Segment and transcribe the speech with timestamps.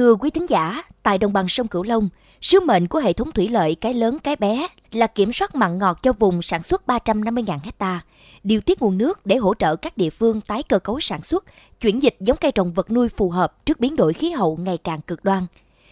[0.00, 2.08] Thưa quý thính giả, tại đồng bằng sông Cửu Long,
[2.40, 5.78] sứ mệnh của hệ thống thủy lợi cái lớn cái bé là kiểm soát mặn
[5.78, 8.00] ngọt cho vùng sản xuất 350.000 hecta,
[8.44, 11.44] điều tiết nguồn nước để hỗ trợ các địa phương tái cơ cấu sản xuất,
[11.80, 14.76] chuyển dịch giống cây trồng vật nuôi phù hợp trước biến đổi khí hậu ngày
[14.76, 15.42] càng cực đoan.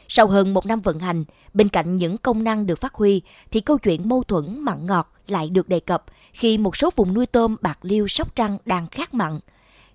[0.09, 3.61] Sau hơn một năm vận hành, bên cạnh những công năng được phát huy, thì
[3.61, 7.27] câu chuyện mâu thuẫn mặn ngọt lại được đề cập khi một số vùng nuôi
[7.27, 9.39] tôm Bạc Liêu, Sóc Trăng đang khát mặn.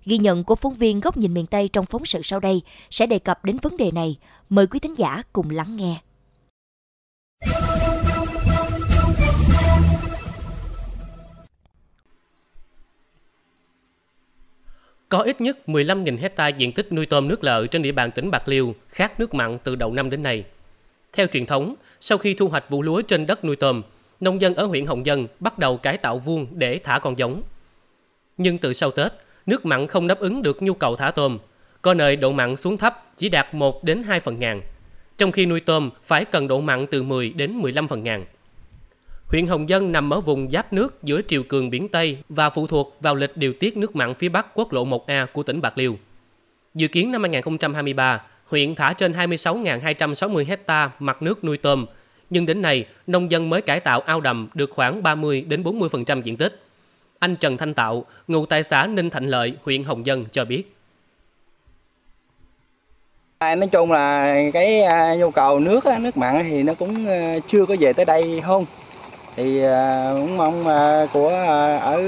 [0.06, 3.06] Ghi nhận của phóng viên góc nhìn miền Tây trong phóng sự sau đây sẽ
[3.06, 4.16] đề cập đến vấn đề này.
[4.48, 5.96] Mời quý thính giả cùng lắng nghe.
[15.08, 18.30] Có ít nhất 15.000 hecta diện tích nuôi tôm nước lợ trên địa bàn tỉnh
[18.30, 20.44] Bạc Liêu khát nước mặn từ đầu năm đến nay.
[21.12, 23.82] Theo truyền thống, sau khi thu hoạch vụ lúa trên đất nuôi tôm,
[24.20, 27.42] nông dân ở huyện Hồng Dân bắt đầu cải tạo vuông để thả con giống.
[28.36, 29.12] Nhưng từ sau Tết,
[29.46, 31.38] nước mặn không đáp ứng được nhu cầu thả tôm.
[31.82, 34.62] Có nơi độ mặn xuống thấp chỉ đạt 1 đến 2 phần ngàn,
[35.16, 38.24] trong khi nuôi tôm phải cần độ mặn từ 10 đến 15 phần ngàn.
[39.26, 42.66] Huyện Hồng Dân nằm ở vùng giáp nước giữa triều cường biển Tây và phụ
[42.66, 45.78] thuộc vào lịch điều tiết nước mặn phía Bắc quốc lộ 1A của tỉnh Bạc
[45.78, 45.96] Liêu.
[46.74, 51.86] Dự kiến năm 2023, huyện thả trên 26.260 hecta mặt nước nuôi tôm,
[52.30, 56.22] nhưng đến nay, nông dân mới cải tạo ao đầm được khoảng 30 đến 40%
[56.22, 56.63] diện tích.
[57.24, 60.76] Anh Trần Thanh Tạo, ngụ tại xã Ninh Thạnh Lợi, huyện Hồng Dân cho biết.
[63.38, 67.38] À, nói chung là cái à, nhu cầu nước nước mặn thì nó cũng à,
[67.46, 68.64] chưa có về tới đây không?
[69.36, 69.62] Thì
[70.12, 70.64] cũng mong
[71.12, 71.28] của
[71.80, 72.02] ở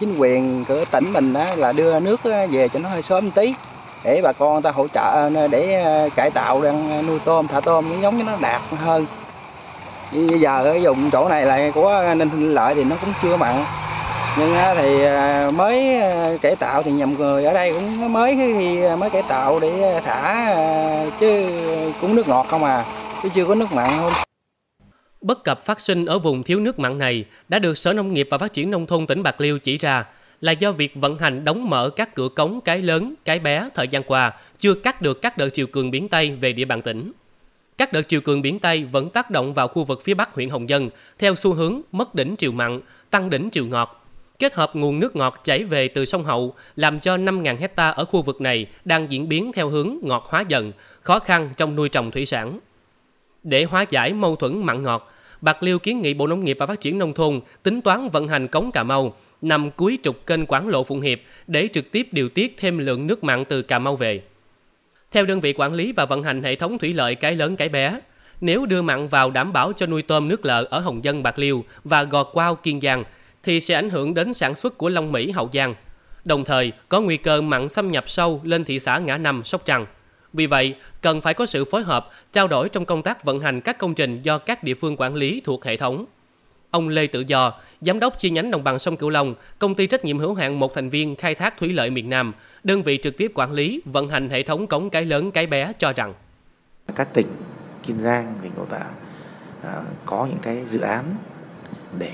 [0.00, 3.54] chính quyền của tỉnh mình là đưa nước về cho nó hơi sớm tí
[4.04, 5.84] để bà con ta hỗ trợ để
[6.16, 9.06] cải tạo đang nuôi tôm thả tôm những giống cho nó đạt hơn.
[10.12, 13.36] Bây giờ ở vùng chỗ này là của ninh thịnh lợi thì nó cũng chưa
[13.36, 13.64] mặn
[14.38, 17.44] nhưng ờ, thì ờ, mới ờ, cải tạo thì nhầm người.
[17.44, 20.54] Ở đây cũng mới khi mới cải tạo để thả
[21.20, 21.50] chứ
[22.00, 22.84] cũng nước ngọt không à
[23.22, 24.12] chứ chưa có nước mặn không
[25.20, 28.28] Bất cập phát sinh ở vùng thiếu nước mặn này đã được Sở Nông nghiệp
[28.30, 30.04] và Phát triển Nông thôn tỉnh Bạc Liêu chỉ ra
[30.40, 33.88] là do việc vận hành đóng mở các cửa cống cái lớn, cái bé thời
[33.88, 37.12] gian qua chưa cắt được các đợt chiều cường biển Tây về địa bàn tỉnh.
[37.78, 40.50] Các đợt chiều cường biển Tây vẫn tác động vào khu vực phía Bắc huyện
[40.50, 42.80] Hồng Dân theo xu hướng mất đỉnh chiều mặn,
[43.10, 44.03] tăng đỉnh chiều ngọt,
[44.38, 48.04] kết hợp nguồn nước ngọt chảy về từ sông Hậu làm cho 5.000 hecta ở
[48.04, 50.72] khu vực này đang diễn biến theo hướng ngọt hóa dần,
[51.02, 52.58] khó khăn trong nuôi trồng thủy sản.
[53.42, 56.66] Để hóa giải mâu thuẫn mặn ngọt, Bạc Liêu kiến nghị Bộ Nông nghiệp và
[56.66, 60.46] Phát triển Nông thôn tính toán vận hành cống Cà Mau nằm cuối trục kênh
[60.46, 63.78] Quảng Lộ Phụng Hiệp để trực tiếp điều tiết thêm lượng nước mặn từ Cà
[63.78, 64.22] Mau về.
[65.10, 67.68] Theo đơn vị quản lý và vận hành hệ thống thủy lợi cái lớn cái
[67.68, 68.00] bé,
[68.40, 71.38] nếu đưa mặn vào đảm bảo cho nuôi tôm nước lợ ở Hồng Dân Bạc
[71.38, 73.04] Liêu và Gò Quao Kiên Giang
[73.44, 75.74] thì sẽ ảnh hưởng đến sản xuất của Long Mỹ Hậu Giang.
[76.24, 79.62] Đồng thời, có nguy cơ mặn xâm nhập sâu lên thị xã Ngã Năm, Sóc
[79.64, 79.86] Trăng.
[80.32, 83.60] Vì vậy, cần phải có sự phối hợp, trao đổi trong công tác vận hành
[83.60, 86.04] các công trình do các địa phương quản lý thuộc hệ thống.
[86.70, 89.86] Ông Lê Tự Do, Giám đốc chi nhánh đồng bằng sông Cửu Long, công ty
[89.86, 92.32] trách nhiệm hữu hạn một thành viên khai thác thủy lợi miền Nam,
[92.64, 95.72] đơn vị trực tiếp quản lý, vận hành hệ thống cống cái lớn cái bé
[95.78, 96.14] cho rằng
[96.94, 97.26] các tỉnh
[97.82, 98.84] Kiên Giang, bình thuận Tả
[99.62, 101.04] à, có những cái dự án
[101.98, 102.10] để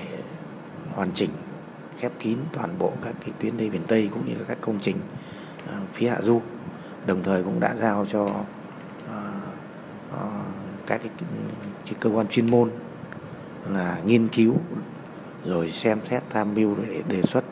[1.00, 1.30] hoàn chỉnh
[1.98, 4.78] khép kín toàn bộ các cái tuyến đê biển Tây cũng như là các công
[4.80, 4.96] trình
[5.68, 6.40] à, phía hạ du.
[7.06, 8.26] Đồng thời cũng đã giao cho
[9.10, 9.20] à,
[10.12, 10.22] à,
[10.86, 11.10] các cái,
[11.84, 12.70] cái cơ quan chuyên môn
[13.70, 14.54] là nghiên cứu
[15.44, 17.44] rồi xem xét tham mưu để đề xuất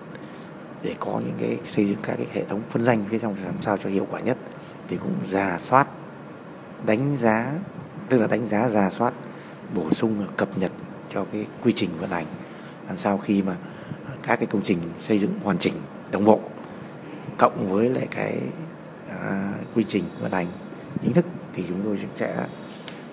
[0.83, 3.63] để có những cái xây dựng các cái hệ thống phân danh phía trong làm
[3.63, 4.37] sao cho hiệu quả nhất.
[4.89, 5.87] Thì cũng giả soát
[6.87, 7.53] đánh giá
[8.09, 9.13] tức là đánh giá giả soát
[9.75, 10.73] bổ sung cập nhật
[11.15, 12.27] cho cái quy trình vận hành
[12.89, 13.57] làm sao khi mà
[14.23, 15.75] các cái công trình xây dựng hoàn chỉnh
[16.11, 16.41] đồng bộ
[17.39, 18.39] cộng với lại cái
[19.09, 20.47] à, quy trình vận hành
[21.03, 22.35] chính thức thì chúng tôi sẽ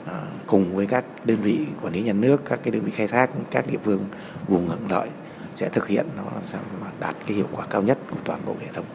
[0.06, 3.08] à, cùng với các đơn vị quản lý nhà nước các cái đơn vị khai
[3.08, 4.06] thác các địa phương
[4.48, 5.10] vùng hưởng lợi
[5.56, 8.40] sẽ thực hiện nó làm sao mà đạt cái hiệu quả cao nhất của toàn
[8.46, 8.86] bộ hệ thống.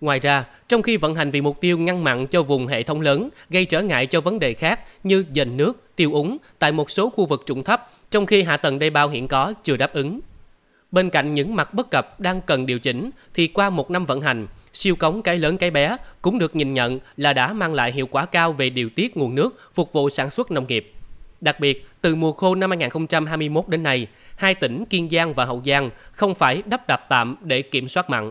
[0.00, 3.00] Ngoài ra, trong khi vận hành vì mục tiêu ngăn mặn cho vùng hệ thống
[3.00, 6.90] lớn, gây trở ngại cho vấn đề khác như dền nước, tiêu úng tại một
[6.90, 9.92] số khu vực trũng thấp, trong khi hạ tầng đê bao hiện có chưa đáp
[9.92, 10.20] ứng.
[10.90, 14.20] Bên cạnh những mặt bất cập đang cần điều chỉnh, thì qua một năm vận
[14.20, 17.92] hành, siêu cống cái lớn cái bé cũng được nhìn nhận là đã mang lại
[17.92, 20.92] hiệu quả cao về điều tiết nguồn nước phục vụ sản xuất nông nghiệp.
[21.40, 24.06] Đặc biệt, từ mùa khô năm 2021 đến nay,
[24.36, 28.10] hai tỉnh Kiên Giang và Hậu Giang không phải đắp đập tạm để kiểm soát
[28.10, 28.30] mặn.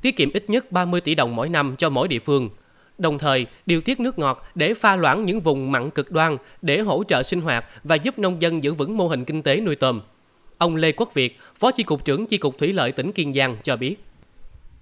[0.00, 2.50] Tiết kiệm ít nhất 30 tỷ đồng mỗi năm cho mỗi địa phương.
[2.98, 6.80] Đồng thời, điều tiết nước ngọt để pha loãng những vùng mặn cực đoan để
[6.80, 9.76] hỗ trợ sinh hoạt và giúp nông dân giữ vững mô hình kinh tế nuôi
[9.76, 10.00] tôm.
[10.58, 13.56] Ông Lê Quốc Việt, Phó Chi cục trưởng Chi cục Thủy lợi tỉnh Kiên Giang
[13.62, 13.96] cho biết.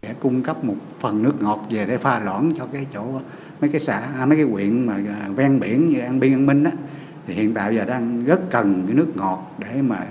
[0.03, 3.21] Để cung cấp một phần nước ngọt về để pha loãng cho cái chỗ
[3.61, 6.47] mấy cái xã à, mấy cái huyện mà à, ven biển như An Biên An
[6.47, 6.71] Minh á
[7.27, 10.07] thì hiện tại giờ đang rất cần cái nước ngọt để mà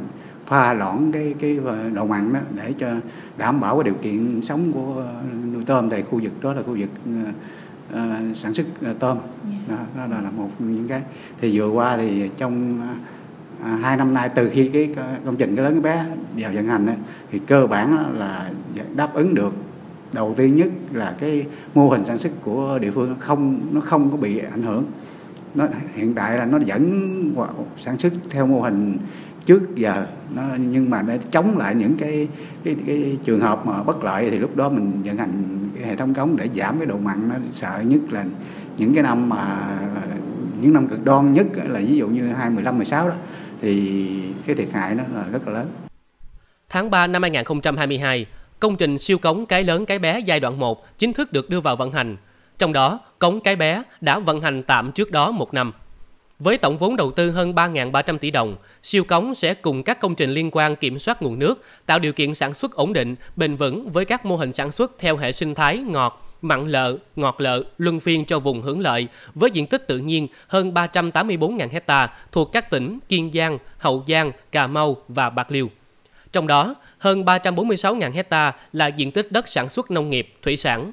[0.46, 2.88] pha loãng cái cái ờ, độ mặn đó để cho
[3.38, 5.06] đảm bảo cái điều kiện sống của
[5.54, 7.32] nuôi tôm tại khu vực đó là khu vực ờ,
[7.94, 9.18] uh, sản xuất uh, tôm.
[9.70, 9.78] Dạ.
[9.96, 11.02] đó, đó là một những cái
[11.42, 12.82] thì vừa qua thì trong
[13.64, 14.90] à, hai năm nay từ khi cái
[15.26, 16.06] công trình cái lớn cái bé
[16.38, 16.88] vào vận hành
[17.32, 18.52] thì cơ bản là
[18.96, 19.54] đáp ứng được
[20.14, 21.46] đầu tiên nhất là cái
[21.76, 24.84] mô hình sản xuất của địa phương nó không nó không có bị ảnh hưởng
[25.56, 27.36] nó hiện tại là nó vẫn
[27.78, 28.98] sản xuất theo mô hình
[29.46, 32.28] trước giờ nó nhưng mà để chống lại những cái
[32.64, 36.14] cái, cái trường hợp mà bất lợi thì lúc đó mình vận hành hệ thống
[36.14, 38.26] cống để giảm cái độ mặn nó sợ nhất là
[38.78, 39.70] những cái năm mà
[40.62, 43.16] những năm cực đoan nhất là ví dụ như 2015 16 đó
[43.62, 44.04] thì
[44.46, 45.68] cái thiệt hại nó là rất là lớn.
[46.70, 48.26] Tháng 3 năm 2022,
[48.60, 51.60] công trình siêu cống cái lớn cái bé giai đoạn 1 chính thức được đưa
[51.60, 52.18] vào vận hành.
[52.58, 55.72] Trong đó, cống cái bé đã vận hành tạm trước đó một năm.
[56.44, 60.16] Với tổng vốn đầu tư hơn 3.300 tỷ đồng, siêu cống sẽ cùng các công
[60.16, 63.56] trình liên quan kiểm soát nguồn nước, tạo điều kiện sản xuất ổn định, bền
[63.56, 67.42] vững với các mô hình sản xuất theo hệ sinh thái ngọt, mặn lợ, ngọt
[67.42, 72.10] lợ, luân phiên cho vùng hưởng lợi với diện tích tự nhiên hơn 384.000 hecta
[72.32, 75.70] thuộc các tỉnh Kiên Giang, Hậu Giang, Cà Mau và Bạc Liêu.
[76.32, 80.92] Trong đó, hơn 346.000 hecta là diện tích đất sản xuất nông nghiệp, thủy sản.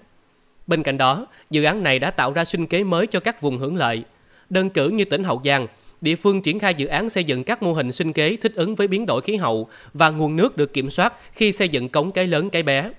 [0.67, 3.59] Bên cạnh đó, dự án này đã tạo ra sinh kế mới cho các vùng
[3.59, 4.05] hưởng lợi.
[4.51, 5.67] Đơn cử như tỉnh Hậu Giang,
[6.01, 8.75] địa phương triển khai dự án xây dựng các mô hình sinh kế thích ứng
[8.75, 12.13] với biến đổi khí hậu và nguồn nước được kiểm soát khi xây dựng cống
[12.13, 12.91] cái lớn cái bé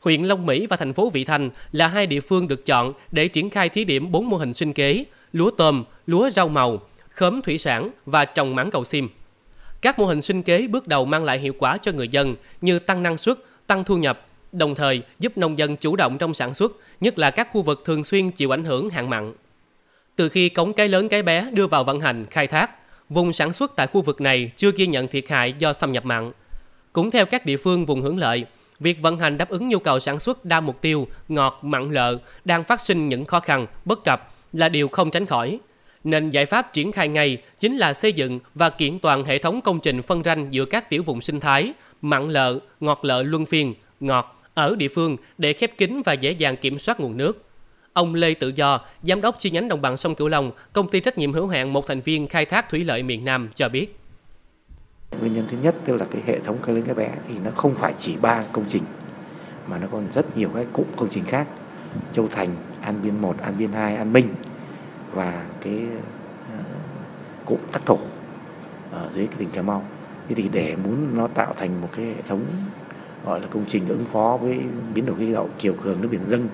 [0.00, 3.28] huyện Long Mỹ và thành phố Vị Thanh là hai địa phương được chọn để
[3.28, 6.80] triển khai thí điểm bốn mô hình sinh kế, lúa tôm, lúa rau màu,
[7.10, 9.08] khóm thủy sản và trồng mãng cầu sim.
[9.80, 12.78] Các mô hình sinh kế bước đầu mang lại hiệu quả cho người dân như
[12.78, 16.54] tăng năng suất, tăng thu nhập, đồng thời giúp nông dân chủ động trong sản
[16.54, 19.32] xuất, nhất là các khu vực thường xuyên chịu ảnh hưởng hạn mặn.
[20.16, 22.70] Từ khi cống cái lớn cái bé đưa vào vận hành, khai thác,
[23.08, 26.04] vùng sản xuất tại khu vực này chưa ghi nhận thiệt hại do xâm nhập
[26.04, 26.32] mặn.
[26.92, 28.44] Cũng theo các địa phương vùng hưởng lợi,
[28.80, 32.18] việc vận hành đáp ứng nhu cầu sản xuất đa mục tiêu, ngọt, mặn lợ
[32.44, 35.58] đang phát sinh những khó khăn, bất cập là điều không tránh khỏi.
[36.04, 39.60] Nên giải pháp triển khai ngay chính là xây dựng và kiện toàn hệ thống
[39.60, 41.72] công trình phân ranh giữa các tiểu vùng sinh thái,
[42.02, 46.32] mặn lợ, ngọt lợ luân phiên, ngọt ở địa phương để khép kín và dễ
[46.32, 47.44] dàng kiểm soát nguồn nước.
[47.92, 51.00] Ông Lê Tự Do, giám đốc chi nhánh đồng bằng sông Cửu Long, công ty
[51.00, 53.98] trách nhiệm hữu hạn một thành viên khai thác thủy lợi miền Nam cho biết.
[55.20, 57.50] Nguyên nhân thứ nhất tức là cái hệ thống cây lớn cái bé thì nó
[57.50, 58.82] không phải chỉ ba công trình
[59.66, 61.46] mà nó còn rất nhiều cái cụm công trình khác.
[62.12, 64.28] Châu Thành, An Biên 1, An Biên 2, An Minh
[65.12, 65.80] và cái
[66.52, 66.58] ờ,
[67.44, 67.98] cụm Tắc Thổ
[68.92, 69.84] ở dưới cái tỉnh Cà Mau.
[70.28, 72.40] Thế thì để muốn nó tạo thành một cái hệ thống
[73.24, 74.60] gọi là công trình ứng phó với
[74.94, 76.48] biến đổi khí hậu, chiều cường nước biển dâng,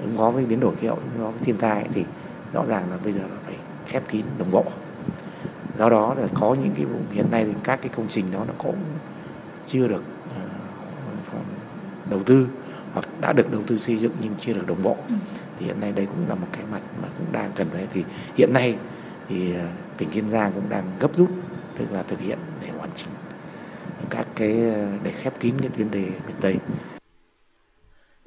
[0.00, 2.04] ứng phó với biến đổi khí hậu, ứng phó với thiên tai thì
[2.52, 3.54] rõ ràng là bây giờ là phải
[3.86, 4.64] khép kín đồng bộ.
[5.78, 8.44] Do đó là có những cái vùng hiện nay thì các cái công trình đó
[8.46, 8.76] nó cũng
[9.68, 11.36] chưa được uh,
[12.10, 12.48] đầu tư
[12.92, 14.96] hoặc đã được đầu tư xây dựng nhưng chưa được đồng bộ.
[15.08, 15.14] Ừ.
[15.58, 18.04] thì hiện nay đây cũng là một cái mặt mà cũng đang cần phải thì
[18.36, 18.76] hiện nay
[19.28, 21.30] thì uh, tỉnh kiên giang cũng đang gấp rút
[21.78, 23.10] tức là thực hiện để hoàn chỉnh
[24.10, 26.56] các cái ờ, để khép kín cái tuyến đề miền tây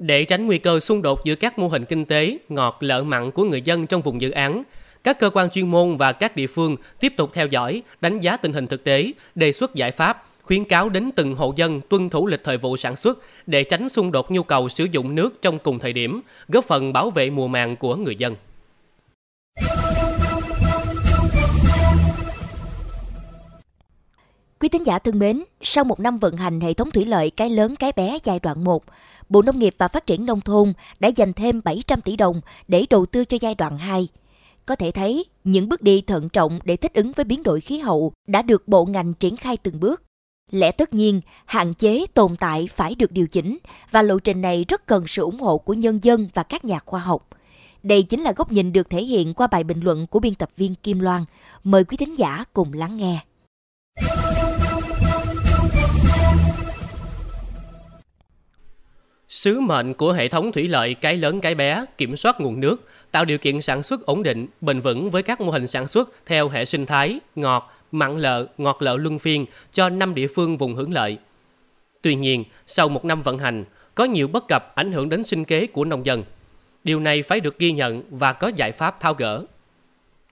[0.00, 3.30] để tránh nguy cơ xung đột giữa các mô hình kinh tế ngọt lợ mặn
[3.30, 4.62] của người dân trong vùng dự án
[5.04, 8.36] các cơ quan chuyên môn và các địa phương tiếp tục theo dõi, đánh giá
[8.36, 12.10] tình hình thực tế, đề xuất giải pháp, khuyến cáo đến từng hộ dân tuân
[12.10, 15.42] thủ lịch thời vụ sản xuất để tránh xung đột nhu cầu sử dụng nước
[15.42, 18.36] trong cùng thời điểm, góp phần bảo vệ mùa màng của người dân.
[24.60, 27.50] Quý thính giả thân mến, sau một năm vận hành hệ thống thủy lợi cái
[27.50, 28.82] lớn cái bé giai đoạn 1,
[29.28, 32.86] Bộ Nông nghiệp và Phát triển Nông thôn đã dành thêm 700 tỷ đồng để
[32.90, 34.08] đầu tư cho giai đoạn 2
[34.70, 37.78] có thể thấy, những bước đi thận trọng để thích ứng với biến đổi khí
[37.78, 40.02] hậu đã được bộ ngành triển khai từng bước.
[40.50, 43.58] Lẽ tất nhiên, hạn chế tồn tại phải được điều chỉnh
[43.90, 46.78] và lộ trình này rất cần sự ủng hộ của nhân dân và các nhà
[46.86, 47.28] khoa học.
[47.82, 50.50] Đây chính là góc nhìn được thể hiện qua bài bình luận của biên tập
[50.56, 51.24] viên Kim Loan.
[51.64, 53.20] Mời quý thính giả cùng lắng nghe.
[59.40, 62.88] Sứ mệnh của hệ thống thủy lợi cái lớn cái bé kiểm soát nguồn nước
[63.10, 66.10] tạo điều kiện sản xuất ổn định, bền vững với các mô hình sản xuất
[66.26, 70.56] theo hệ sinh thái, ngọt, mặn lợ, ngọt lợ luân phiên cho năm địa phương
[70.56, 71.18] vùng hưởng lợi.
[72.02, 75.44] Tuy nhiên, sau một năm vận hành, có nhiều bất cập ảnh hưởng đến sinh
[75.44, 76.24] kế của nông dân.
[76.84, 79.44] Điều này phải được ghi nhận và có giải pháp thao gỡ.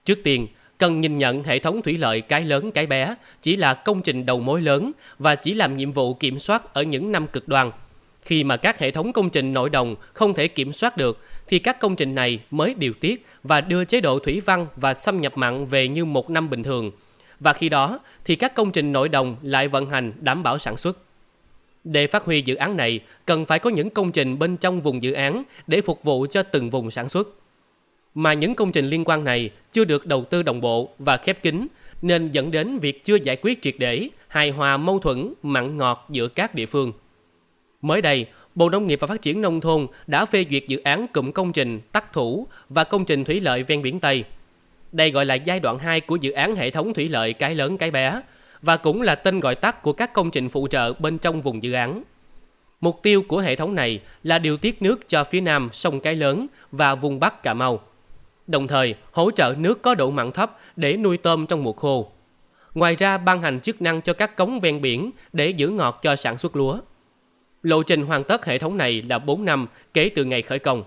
[0.05, 0.47] Trước tiên,
[0.77, 4.25] cần nhìn nhận hệ thống thủy lợi cái lớn cái bé chỉ là công trình
[4.25, 7.71] đầu mối lớn và chỉ làm nhiệm vụ kiểm soát ở những năm cực đoan–
[8.29, 11.59] khi mà các hệ thống công trình nội đồng không thể kiểm soát được thì
[11.59, 15.21] các công trình này mới điều tiết và đưa chế độ thủy văn và xâm
[15.21, 16.91] nhập mặn về như một năm bình thường.
[17.39, 20.77] Và khi đó thì các công trình nội đồng lại vận hành đảm bảo sản
[20.77, 20.97] xuất.
[21.83, 25.03] Để phát huy dự án này, cần phải có những công trình bên trong vùng
[25.03, 27.27] dự án để phục vụ cho từng vùng sản xuất.
[28.15, 31.43] Mà những công trình liên quan này chưa được đầu tư đồng bộ và khép
[31.43, 31.67] kín,
[32.01, 36.05] nên dẫn đến việc chưa giải quyết triệt để, hài hòa mâu thuẫn, mặn ngọt
[36.09, 36.93] giữa các địa phương.
[37.81, 41.07] Mới đây, Bộ Nông nghiệp và Phát triển Nông thôn đã phê duyệt dự án
[41.07, 44.23] cụm công trình Tắc Thủ và công trình thủy lợi ven biển Tây.
[44.91, 47.77] Đây gọi là giai đoạn 2 của dự án hệ thống thủy lợi Cái Lớn
[47.77, 48.21] Cái Bé
[48.61, 51.63] và cũng là tên gọi tắt của các công trình phụ trợ bên trong vùng
[51.63, 52.03] dự án.
[52.81, 56.15] Mục tiêu của hệ thống này là điều tiết nước cho phía nam sông Cái
[56.15, 57.81] Lớn và vùng Bắc Cà Mau.
[58.47, 62.11] Đồng thời, hỗ trợ nước có độ mặn thấp để nuôi tôm trong mùa khô.
[62.73, 66.15] Ngoài ra, ban hành chức năng cho các cống ven biển để giữ ngọt cho
[66.15, 66.79] sản xuất lúa.
[67.63, 70.83] Lộ trình hoàn tất hệ thống này là 4 năm kể từ ngày khởi công.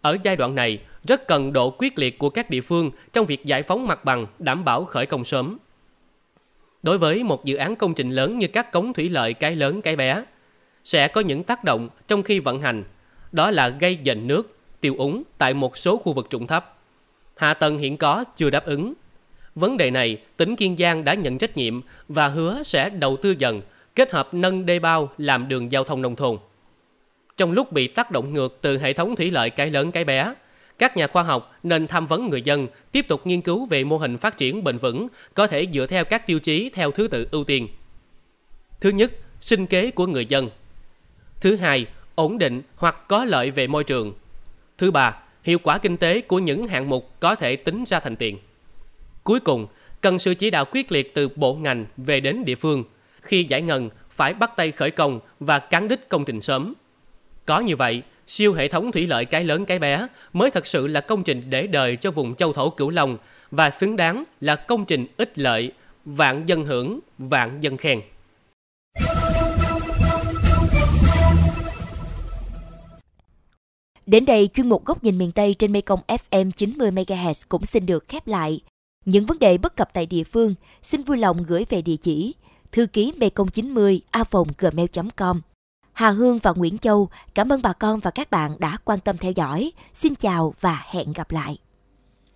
[0.00, 3.44] Ở giai đoạn này, rất cần độ quyết liệt của các địa phương trong việc
[3.44, 5.58] giải phóng mặt bằng đảm bảo khởi công sớm.
[6.82, 9.82] Đối với một dự án công trình lớn như các cống thủy lợi cái lớn
[9.82, 10.24] cái bé,
[10.84, 12.84] sẽ có những tác động trong khi vận hành,
[13.32, 16.76] đó là gây dành nước, tiêu úng tại một số khu vực trũng thấp.
[17.36, 18.94] Hạ tầng hiện có chưa đáp ứng.
[19.54, 23.34] Vấn đề này, tỉnh Kiên Giang đã nhận trách nhiệm và hứa sẽ đầu tư
[23.38, 23.60] dần
[23.94, 26.38] kết hợp nâng đê bao làm đường giao thông nông thôn.
[27.36, 30.34] Trong lúc bị tác động ngược từ hệ thống thủy lợi cái lớn cái bé,
[30.78, 33.98] các nhà khoa học nên tham vấn người dân tiếp tục nghiên cứu về mô
[33.98, 37.28] hình phát triển bền vững có thể dựa theo các tiêu chí theo thứ tự
[37.30, 37.68] ưu tiên.
[38.80, 40.50] Thứ nhất, sinh kế của người dân.
[41.40, 44.14] Thứ hai, ổn định hoặc có lợi về môi trường.
[44.78, 48.16] Thứ ba, hiệu quả kinh tế của những hạng mục có thể tính ra thành
[48.16, 48.38] tiền.
[49.24, 49.66] Cuối cùng,
[50.00, 52.84] cần sự chỉ đạo quyết liệt từ bộ ngành về đến địa phương–
[53.22, 56.74] khi giải ngân phải bắt tay khởi công và cán đích công trình sớm.
[57.46, 60.86] Có như vậy, siêu hệ thống thủy lợi cái lớn cái bé mới thật sự
[60.86, 63.18] là công trình để đời cho vùng châu thổ Cửu Long
[63.50, 65.72] và xứng đáng là công trình ích lợi,
[66.04, 68.00] vạn dân hưởng, vạn dân khen.
[74.06, 77.86] Đến đây, chuyên mục Góc nhìn miền Tây trên Mekong FM 90 MHz cũng xin
[77.86, 78.60] được khép lại.
[79.04, 82.34] Những vấn đề bất cập tại địa phương, xin vui lòng gửi về địa chỉ
[82.72, 84.24] thư ký mekong 90 a
[84.58, 85.40] gmail.com.
[85.92, 89.18] Hà Hương và Nguyễn Châu, cảm ơn bà con và các bạn đã quan tâm
[89.18, 89.72] theo dõi.
[89.94, 91.58] Xin chào và hẹn gặp lại.